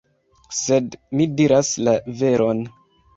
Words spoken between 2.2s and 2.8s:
veron!